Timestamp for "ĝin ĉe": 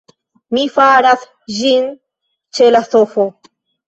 1.57-2.71